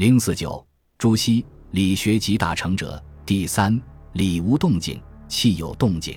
[0.00, 2.98] 零四九，朱熹理学集大成者。
[3.26, 3.78] 第三，
[4.14, 6.16] 理无动静，气有动静。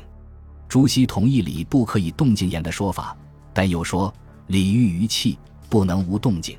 [0.69, 3.13] 朱熹同意理不可以动静言的说法，
[3.53, 4.13] 但又说
[4.47, 6.57] 理寓于气，不能无动静。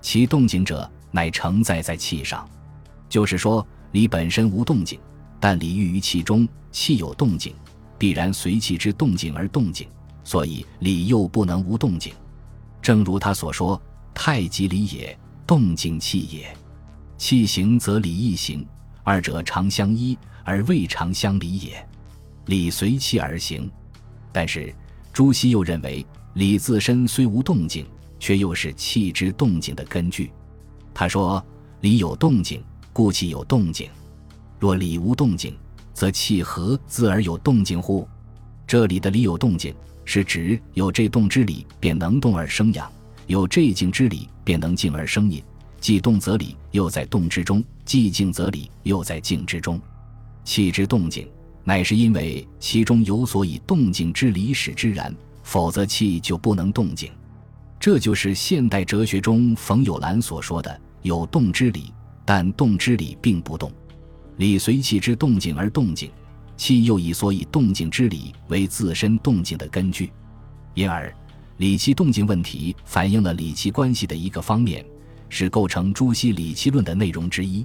[0.00, 2.48] 其动静者，乃承载在气上。
[3.08, 5.00] 就是说，理本身无动静，
[5.40, 7.52] 但理寓于气中，气有动静，
[7.98, 9.88] 必然随气之动静而动静。
[10.22, 12.14] 所以理又不能无动静。
[12.80, 13.82] 正如他所说
[14.14, 15.18] ：“太极理也，
[15.52, 16.56] 动静气也。
[17.18, 18.66] 气行则理亦行，
[19.04, 21.86] 二者常相依而未常相离也。
[22.46, 23.70] 理随气而行。”
[24.32, 24.74] 但是
[25.12, 27.84] 朱熹又认为，理自身虽无动静，
[28.18, 30.32] 却又是气之动静的根据。
[30.94, 31.44] 他说
[31.82, 33.90] ：“理有动静，故气有动静。
[34.58, 35.54] 若理无动静，
[35.92, 38.08] 则气何自而有动静乎？”
[38.66, 39.74] 这里的理有动静。
[40.06, 42.90] 是指有这动之理，便能动而生养；
[43.26, 45.42] 有这静之理，便能静而生隐。
[45.80, 49.80] 既动则理，又在动之中；既静则理，又在静之中。
[50.44, 51.28] 气之动静，
[51.64, 57.10] 乃是因为其中有所以动静之理使之然，否则气就不能动静。
[57.80, 61.92] 这就是现代哲学中冯友兰所说的“有动之理，
[62.24, 63.72] 但动之理并不动，
[64.36, 66.10] 理随气之动静而动静”。
[66.56, 70.12] 气又以所以动静之理为自身动静的根据，
[70.74, 71.12] 因而
[71.62, 74.84] 理气动静问题反映了理气关系的一个方面，
[75.28, 77.64] 是构成朱熹理气论的内容之一。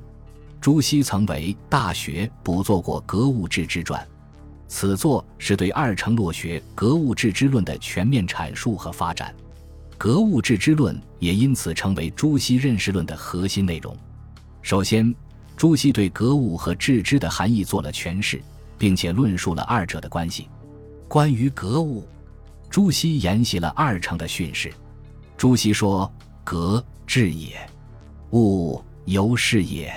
[0.61, 3.99] 朱熹曾为《大学》补作过《格物致知传》，
[4.67, 9.33] 此作是对二程洛学《格物致知论》的全面阐述和发展，
[9.97, 13.97] 《格物致知论》也因此成为朱熹认识论的核心内容。
[14.61, 15.11] 首先，
[15.55, 18.39] 朱熹对格物和致知的含义做了诠释。
[18.77, 20.47] 并且论述了二者的关系。
[21.07, 22.07] 关于格物，
[22.69, 24.73] 朱熹沿袭了二程的训示。
[25.35, 26.11] 朱熹说
[26.43, 27.55] ：“格，致也；
[28.31, 29.93] 物，由是也。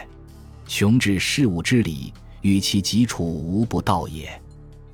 [0.66, 2.12] 穷至事物之理，
[2.42, 4.30] 与其基础无不道也。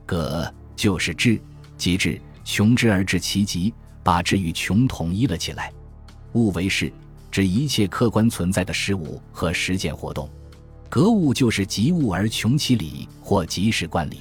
[0.05, 1.41] 格就是治，
[1.77, 5.73] 即治，穷之而治其极，把治与穷统一了起来。
[6.33, 6.93] 物为事，
[7.31, 10.29] 指一切客观存在的事物和实践活动。”
[10.89, 14.21] 格物就是及物而穷其理，或即是观理，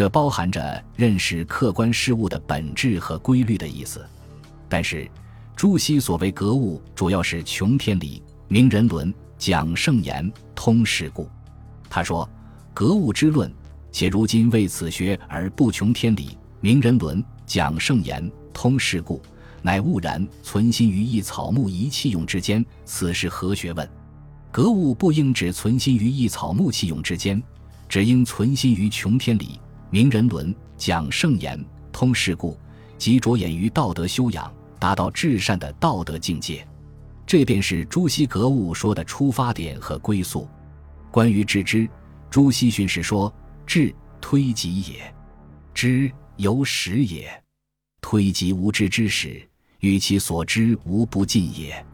[0.00, 4.02] 这包含着认识客观事物的本质和规律的意思。
[4.66, 5.06] 但是，
[5.54, 11.28] 朱熹所谓格物，主要是穷天理、明人伦、讲圣言、通世故。
[11.90, 12.26] 他说
[12.72, 13.52] ：“格物之论，
[13.92, 19.20] 且如今为此学而不穷天理、明人伦、讲圣言、通世故，
[19.60, 23.86] 乃误然存心于一草木一器用之间，此是何学问？”
[24.50, 27.42] 格物不应只存心于一草木器用之间，
[27.86, 29.60] 只应存心于穷天理、
[29.90, 31.62] 明人伦、讲圣言、
[31.92, 32.56] 通世故，
[32.96, 36.66] 即着眼于道德修养，达到至善的道德境界。
[37.26, 40.48] 这便是朱熹格物说的出发点和归宿。
[41.10, 41.88] 关于致知，
[42.30, 43.32] 朱熹训示说
[43.66, 45.14] ：“致推己也，
[45.74, 47.28] 知由始也。
[48.00, 49.42] 推己无知之始，
[49.80, 51.84] 与其所知无不尽也。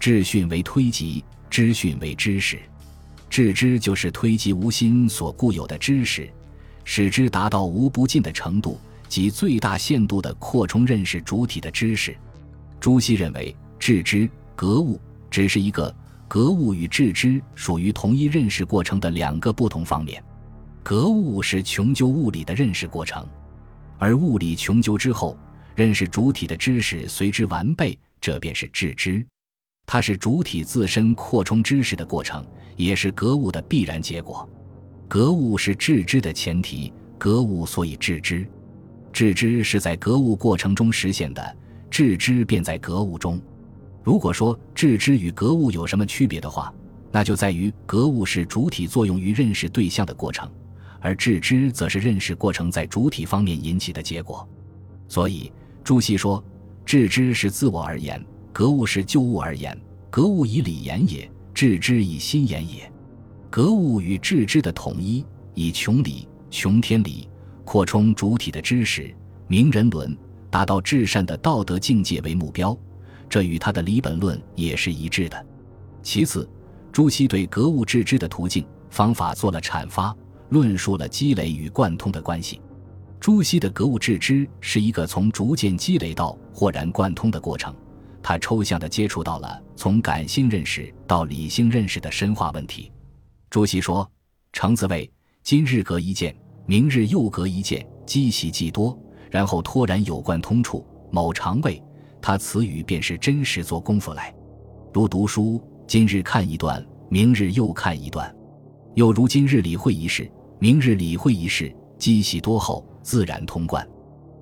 [0.00, 2.58] 致训为推己。”知训为知识，
[3.30, 6.28] 致知就是推及无心所固有的知识，
[6.84, 8.78] 使之达到无不尽的程度，
[9.08, 12.16] 即最大限度的扩充认识主体的知识。
[12.78, 15.00] 朱熹认为，致知、格物
[15.30, 15.94] 只是一个
[16.28, 20.22] 格物与致知属于同一认识过程的两个不同方面。
[20.82, 23.26] 格物是穷究物理的认识过程，
[23.98, 25.36] 而物理穷究之后，
[25.74, 29.26] 认识主体的知识随之完备，这便是致知。
[29.86, 32.44] 它是主体自身扩充知识的过程，
[32.76, 34.46] 也是格物的必然结果。
[35.08, 38.46] 格物是致知的前提，格物所以致知，
[39.12, 41.56] 致知是在格物过程中实现的，
[41.90, 43.40] 致知便在格物中。
[44.02, 46.72] 如果说致知与格物有什么区别的话，
[47.12, 50.50] 那就在于格物是主体作用于认识对象的过程，
[51.00, 54.46] 而致知则是认识过程在主体方面引起的结果。
[55.06, 55.52] 所以
[55.84, 56.42] 朱熹说，
[56.84, 58.22] 致知是自我而言。
[58.52, 59.76] 格物是就物而言，
[60.10, 62.90] 格物以理言也，致知以心言也。
[63.54, 65.24] 格物与致知的统一，
[65.54, 67.28] 以穷理、穷天理，
[67.64, 69.14] 扩充主体的知识，
[69.46, 70.18] 明人伦，
[70.50, 72.76] 达到至善的道德境界为目标，
[73.28, 75.46] 这与他的理本论也是一致的。
[76.02, 76.50] 其次，
[76.90, 80.12] 朱熹对格物致知的途径方法做了阐发，
[80.48, 82.60] 论述了积累与贯通的关系。
[83.20, 87.72] 朱熹的格物致知是一个从逐渐积累到豁然贯通的过程。
[88.20, 92.90] 他抽象地接触到了从感性认识到理性认识的深化问题。
[93.54, 94.10] 朱熹说
[94.52, 95.08] ：“程子谓
[95.44, 96.34] 今日隔一见，
[96.66, 98.98] 明日又隔一见，积习既多，
[99.30, 100.84] 然后托然有贯通处。
[101.12, 101.80] 某常谓
[102.20, 104.34] 他此语便是真实做功夫来。
[104.92, 108.34] 如读书今日看一段，明日又看一段。
[108.94, 110.28] 又如今日理会一事，
[110.58, 113.88] 明日理会一事，积习多后，自然通贯。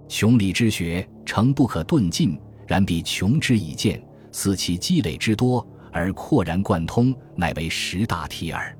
[0.08, 8.74] 穷理之学，诚不可顿进，然必穷之以见，似其积累之多而阔然贯通，乃为十大题耳。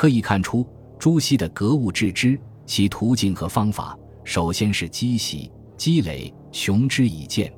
[0.00, 0.66] 可以看出，
[0.98, 3.94] 朱熹的格物致知，其途径和方法，
[4.24, 7.52] 首先是积习、积累、穷之以见，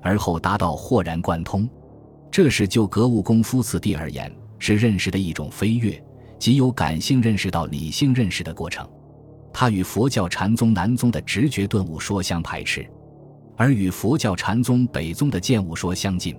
[0.00, 1.68] 而后达到豁然贯通。
[2.30, 6.00] 这是就格物功夫次第而言，是认识的一种飞跃，
[6.38, 8.88] 即由感性认识到理性认识的过程。
[9.52, 12.88] 它与佛教禅宗南宗的直觉顿悟说相排斥，
[13.56, 16.36] 而与佛教禅宗北宗的见悟说相近。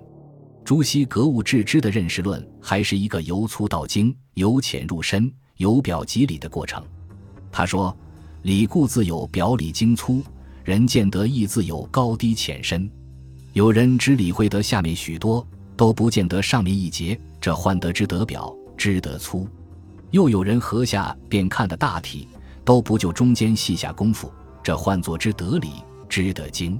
[0.64, 5.30] 朱熹格物致知的认识论，还是一个由粗到精、由浅入深、
[5.60, 6.82] 由表及里的过程。
[7.52, 7.96] 他说
[8.42, 10.22] ：“理固自有表里精粗，
[10.64, 12.90] 人见得亦自有高低浅深。
[13.52, 15.46] 有人只理会得下面许多。”
[15.76, 19.46] 都不见得上面一节，这换得之得表，知得粗；
[20.10, 22.28] 又有人合下便看得大体，
[22.66, 24.30] 都不就中间细下功夫，
[24.62, 25.70] 这换作之得理，
[26.06, 26.78] 知得精。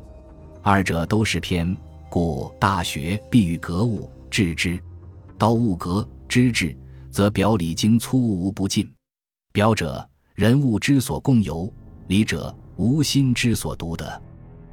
[0.61, 1.75] 二者都是偏，
[2.11, 4.79] 故大学必欲格物致知。
[5.39, 6.77] 道物格知至，
[7.11, 8.91] 则表里精粗无不尽。
[9.53, 11.71] 表者，人物之所共有；
[12.07, 14.23] 理者，无心之所独得。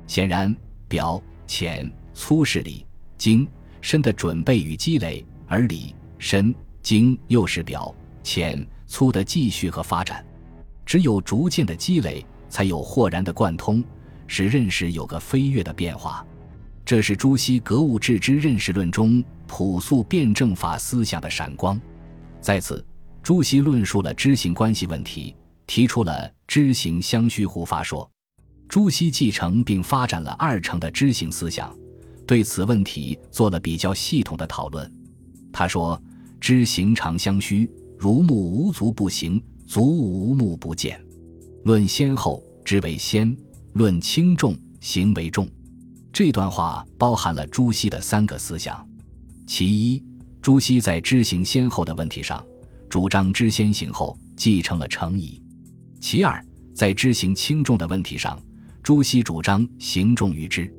[0.05, 0.55] 显然，
[0.87, 2.85] 表浅粗是理，
[3.17, 3.47] 精。
[3.79, 7.93] 深的准备与积累，而理、深、精又是表、
[8.23, 10.25] 浅、粗的继续和发展。
[10.85, 13.81] 只有逐渐的积累，才有豁然的贯通，
[14.25, 16.25] 使认识有个飞跃的变化。
[16.83, 21.79] 这是朱熹格物致知认识论中朴素辩证法思想的闪光。
[22.41, 22.85] 在此，
[23.21, 25.35] 朱熹论述了知行关系问题，
[25.65, 28.09] 提出了知行相须互发说。
[28.69, 31.75] 朱熹继承并发展了二程的知行思想。
[32.25, 34.91] 对此问题做了比较系统的讨论。
[35.53, 36.01] 他说
[36.41, 41.01] ：“知行常相须，如目无足不行，足无目不见。
[41.63, 43.33] 论先后，知为先；
[43.73, 45.47] 论轻重，行为重。”
[46.11, 48.85] 这段话包含了朱熹的三个思想：
[49.45, 50.03] 其一，
[50.47, 52.41] 朱熹在知行先后的问题上，
[52.87, 55.41] 主张知先行后，继承了程颐；
[55.99, 56.41] 其二，
[56.73, 58.41] 在知行轻重的问题上，
[58.81, 60.73] 朱熹主张行重于知。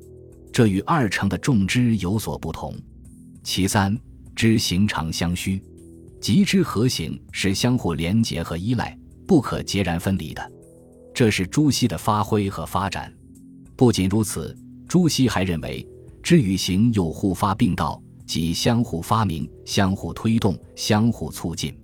[0.50, 2.74] 这与二程的重知有所不同。
[3.42, 3.94] 其三，
[4.34, 5.62] 知行常相须，
[6.18, 10.52] 即知和行是相互连结和依赖，不可截然分离的。
[11.12, 13.12] 这是朱熹的发挥和发展。
[13.76, 14.56] 不仅如此，
[14.88, 15.86] 朱熹还认为
[16.22, 21.74] 知与行又互发并道，即相互发明、相互推动、相互促进。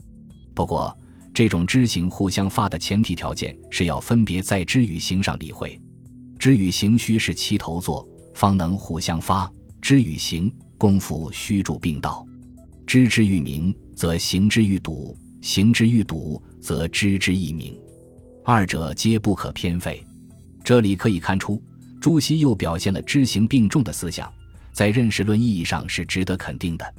[0.54, 0.96] 不过，
[1.32, 5.80] 这种知行互相发的前提条件是要分别在知与行上理会，
[6.38, 8.06] 知与行须是齐头做。
[8.34, 9.50] 方能互相发，
[9.80, 12.26] 知与行功夫须助并道。
[12.86, 17.78] 知之欲明，则行之欲笃；行之欲笃，则知之亦明。
[18.44, 20.04] 二者皆不可偏废。
[20.62, 21.62] 这里可以看出，
[22.00, 24.30] 朱熹又表现了知行并重的思想，
[24.74, 26.94] 在认识论意义上是值得肯定的。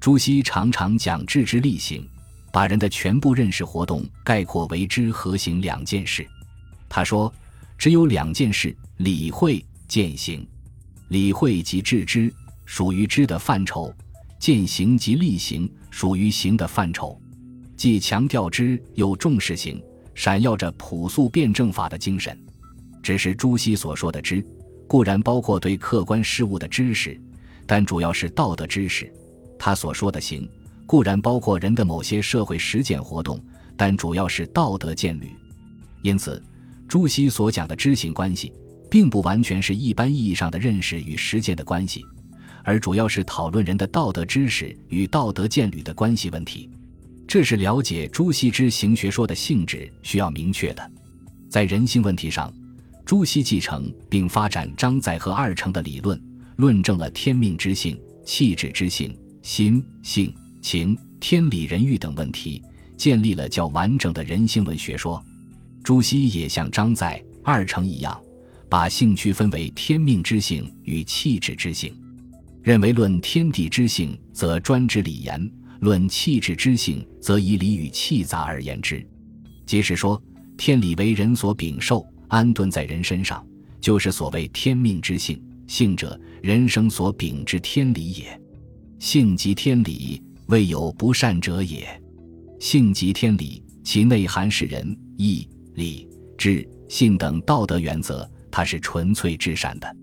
[0.00, 2.06] 朱熹常常讲致知力行，
[2.52, 6.26] 把人的全部认识活动概括为知和行两件事。
[6.88, 7.32] 他说
[7.78, 10.46] ：“只有两件事，理会、践行。”
[11.08, 12.32] 理会即致知，
[12.64, 13.94] 属于知的范畴；
[14.40, 17.16] 践行即力行，属于行的范畴。
[17.76, 19.80] 既强调知，又重视行，
[20.14, 22.36] 闪耀着朴素辩证法的精神。
[23.02, 24.44] 只是朱熹所说的知，
[24.86, 27.20] 固然包括对客观事物的知识，
[27.66, 29.06] 但主要是道德知识；
[29.58, 30.48] 他所说的行，
[30.86, 33.38] 固然包括人的某些社会实践活动，
[33.76, 35.30] 但主要是道德建律。
[36.02, 36.42] 因此，
[36.88, 38.52] 朱熹所讲的知行关系。
[38.90, 42.04] 并不完全是一般意义上的认识与实践的关系，
[42.62, 46.68] 而主要是讨论人的道德知识与道德建律的关系问题。
[47.26, 50.90] 这是了解朱熹之行学说的性质需要明确的。
[51.48, 52.52] 在人性问题上，
[53.04, 56.20] 朱熹继承并发展张载和二程的理论，
[56.56, 62.62] 论证了天命之性、气质之性、心性情、天理人欲等问题，
[62.96, 65.22] 建立了较完整的人性论学说。
[65.82, 68.20] 朱熹也像张载、二程一样。
[68.68, 71.94] 把性区分为天命之性与气质之性，
[72.62, 79.06] 认为论天地之性则专之理言，论气质之性则以理与气杂而言之。
[79.66, 80.18] 即是说，
[80.56, 82.02] 天理为人所禀受，
[82.32, 83.46] 安顿在人身上，
[83.78, 85.38] 就是所谓天命之性。
[85.66, 88.40] 性者，人生所禀之天理也。
[88.98, 91.86] 性即天理，未有不善者也。
[92.58, 96.08] 性即天理，其内涵是仁、义、礼、
[96.38, 98.28] 智、信等道德原则。
[98.50, 99.96] 它是纯粹至善的，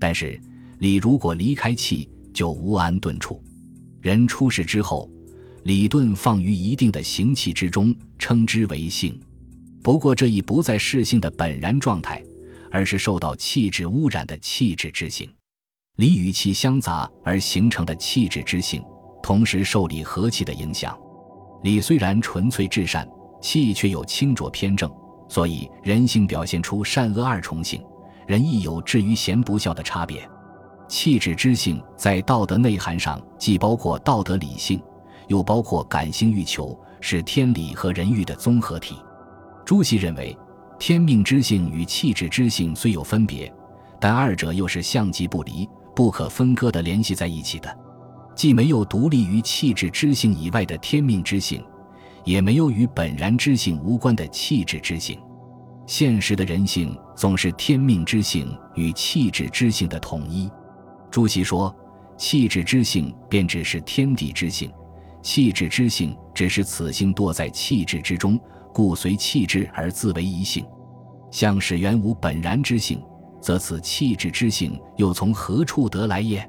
[0.00, 0.40] 但是
[0.78, 3.40] 理如果离开气，就无安顿处。
[4.00, 5.08] 人出世之后，
[5.62, 9.16] 理顿放于一定的形气之中，称之为性。
[9.82, 12.22] 不过，这已不再是性的本然状态，
[12.70, 15.28] 而是受到气质污染的气质之性。
[15.96, 18.82] 理与气相杂而形成的气质之性，
[19.22, 20.96] 同时受理和气的影响。
[21.62, 23.08] 理虽然纯粹至善，
[23.40, 24.90] 气却有清浊偏正，
[25.28, 27.82] 所以人性表现出善恶二重性，
[28.26, 30.28] 人亦有至于贤不孝的差别。
[30.88, 34.80] 气质之性在道德内涵上，既包括道德理性，
[35.26, 38.96] 又包括感性欲求，是天理和人欲的综合体。
[39.68, 40.34] 朱熹认为，
[40.78, 43.52] 天命之性与气质之性虽有分别，
[44.00, 47.78] 但二者又是相即不离、不可分割的联系在一起的。
[48.34, 51.62] 既没有独立于气质之性以外的天命之性，
[52.24, 55.20] 也没有与本然之性无关的气质之性。
[55.86, 60.50] 现实的人性总是天命之性与气质之性的统一。
[61.10, 61.76] 朱熹说
[62.16, 64.72] ：“气质之性便只是天地之性，
[65.20, 68.40] 气质之性只是此性堕在气质之中。”
[68.78, 70.64] 故随气质而自为一性，
[71.32, 73.02] 相使原无本然之性，
[73.40, 76.48] 则此气质之性又从何处得来也？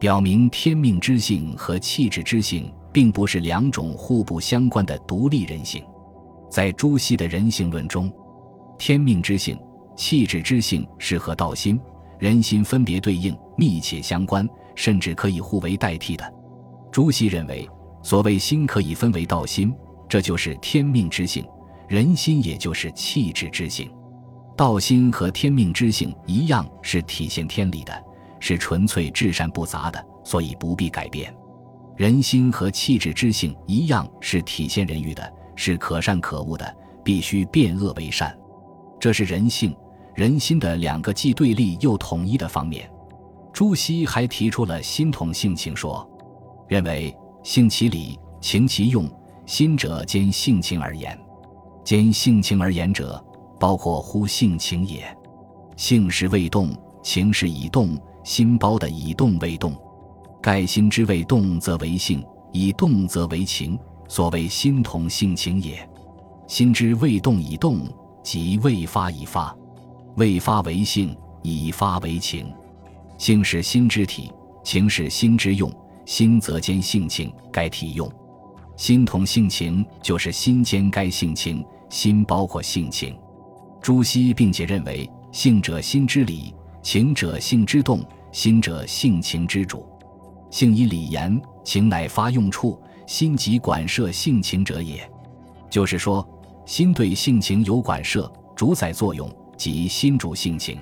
[0.00, 5.84] 表明天命之性和气质之性并不是两种互不相关的独立人性。
[6.50, 8.10] 在朱熹的人性论中，
[8.78, 9.54] 天命之性、
[9.94, 11.78] 气质之性是和道心、
[12.18, 16.24] 人心分别对应、密切相关，甚至可以互为代替的。
[16.90, 17.68] 朱熹认为，
[18.02, 19.70] 所谓心可以分为道心，
[20.08, 21.44] 这就是天命之性。
[21.88, 23.90] 人心也就是气质之性，
[24.54, 28.04] 道心和天命之性一样，是体现天理的，
[28.40, 31.34] 是纯粹至善不杂的，所以不必改变。
[31.96, 38.36] 人心和气质之性一样，是体现人欲的，是可善可恶的，必须变恶为善。
[39.00, 39.74] 这是人性、
[40.14, 42.88] 人心的两个既对立又统一的方面。
[43.50, 46.06] 朱熹还提出了心统性情说，
[46.68, 49.10] 认为性其理，情其用，
[49.46, 51.18] 心者兼性情而言。
[51.88, 53.18] 兼性情而言者，
[53.58, 55.02] 包括乎性情也。
[55.74, 56.70] 性是未动，
[57.02, 59.74] 情是已动，心包的以动为动。
[60.42, 65.88] 盖心之未动则为性，以动则为情，所谓心同性情也。
[66.46, 67.80] 心之未动已动，
[68.22, 69.56] 即未发已发，
[70.16, 72.52] 未发为性，已发为情。
[73.16, 74.30] 性是心之体，
[74.62, 75.72] 情是心之用，
[76.04, 78.06] 心则兼性情，该体用。
[78.76, 81.64] 心同性情，就是心兼该性情。
[81.88, 83.18] 心包括性情，
[83.80, 89.86] 朱熹并且认为，性者心之理，情者性之动，心者性情之主。
[90.50, 95.08] 性以理言，情乃发用处，心即管摄性情者也。
[95.70, 96.26] 就是说，
[96.64, 100.78] 心对性情有管摄、主宰作用，即心主性情。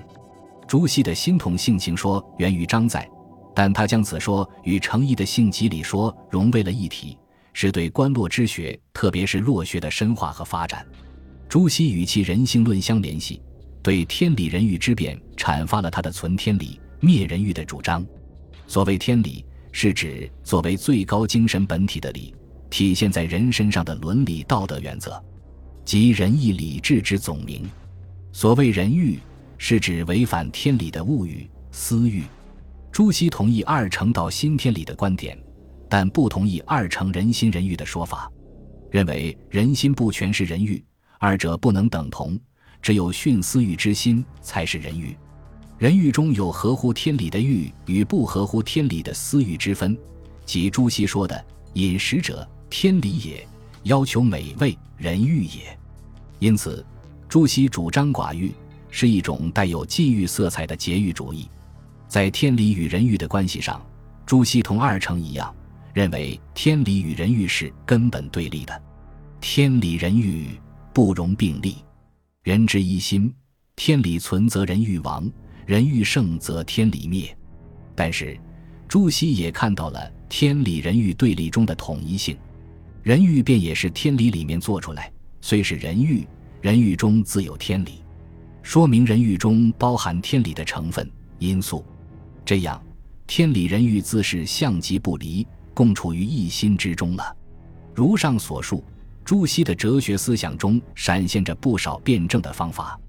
[0.67, 3.09] 朱熹的心统性情说源于张载，
[3.55, 7.17] 但他将此说与程颐的性即理说融为了一体。
[7.59, 10.85] 是对观落之学，特别是落学的深化和发展。
[11.49, 13.41] 朱熹与其人性论相联系，
[13.81, 18.05] 对天理人欲之变阐发了他的存天理、灭人欲的主张。
[18.67, 22.31] 所谓天理，是指作为最高精神本体的理，
[22.69, 25.19] 体现在人身上的伦理道德原则，
[25.83, 27.67] 即仁义礼智之总名。
[28.31, 29.17] 所谓人欲，
[29.57, 32.21] 是指违反天理的物欲、私欲。
[32.91, 35.35] 朱熹同意二成道新天理的观点。
[35.89, 38.31] 但不同意二成人心人欲的说法，
[38.91, 40.83] 认为人心不全是人欲，
[41.19, 42.37] 二者不能等同，
[42.81, 45.15] 只有徇私欲之心才是人欲。
[45.77, 49.97] 人欲中有合乎天理的欲与不合乎天理的私欲之分，
[50.45, 53.47] 即朱熹说的饮食者天理也，
[53.83, 55.77] 要求美味人欲也。
[56.39, 56.85] 因此，
[57.29, 58.51] 朱熹主张寡欲
[58.89, 61.47] 是一种带有禁欲色彩的节欲主义。
[62.07, 63.79] 在天理与人欲的关系上，
[64.25, 65.53] 朱熹同二程一样。
[65.97, 68.83] 认为天理与人欲是根本对立的，
[69.41, 70.49] 天理人欲
[70.93, 71.77] 不容并立。
[72.43, 73.33] 人之一心，
[73.75, 75.27] 天理存则人欲亡，
[75.65, 77.35] 人欲盛则天理灭。
[77.95, 78.39] 但是，
[78.87, 82.37] 朱熹也看到了天理人欲对立中的统一性，
[83.01, 85.11] 人欲便也是天理里面做出来，
[85.41, 86.27] 虽是人欲，
[86.61, 88.03] 人欲中自有天理，
[88.61, 91.83] 说明人欲中包含天理的成分因素。
[92.45, 92.79] 这样，
[93.25, 95.43] 天理人欲自是相即不离。
[95.77, 97.37] 共处于一心之中了。
[97.93, 98.83] 如上所述，
[99.23, 102.99] 朱熹的哲学思想中闪现着不少辩证的方法，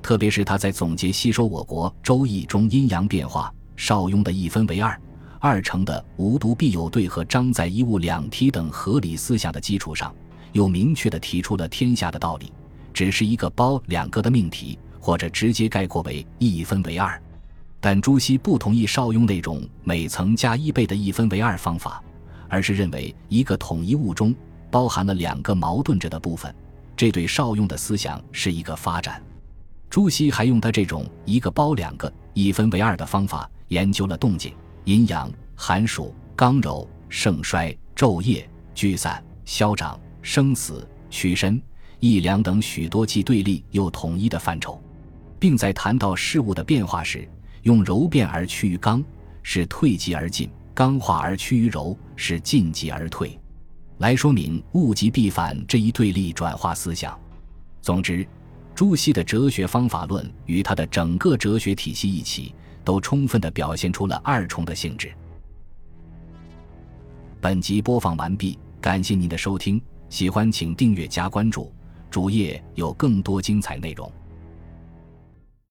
[0.00, 4.96] 特别是他在总结吸收我国《周易》中阴阳变化、邵雍的一分为二、
[5.40, 10.14] 二成的无独必有对和张载一物两体等合理思想的基础上，
[10.52, 12.52] 又明确地提出了天下的道理
[12.94, 17.20] 只是一个包两个的命题，或者直接概括为一分为二。
[17.80, 22.00] 但朱熹不同意邵雍那种每层加一倍的一分为二方法。
[22.52, 24.34] 而是认为一个统一物中
[24.70, 26.54] 包含了两个矛盾着的部分。
[26.94, 29.22] 这对邵雍的思想是一个发展。
[29.88, 34.52] 朱熹还用他这种一个包两个、一分为二的方法，研究了动静、
[34.84, 41.60] 阴阳、寒暑、刚柔、盛衰、昼夜、聚散、消长、生死、屈伸、
[42.00, 44.78] 易凉等许多既对立又统一的范畴，
[45.38, 47.26] 并在谈到事物的变化时，
[47.62, 49.02] 用柔变而趋于刚，
[49.42, 53.38] 是退极而进；刚化而趋于柔，是进极而退。
[53.98, 57.18] 来说明物极必反这一对立转化思想。
[57.80, 58.26] 总之，
[58.74, 65.12] 朱熹的哲学方法论与他的整个哲学体系一起，都充分地表现出了二重的性质。
[67.40, 71.72] 本集播放完毕，感谢您的收听，喜欢请订阅加关注，
[72.10, 74.10] 主页有更多精彩内容。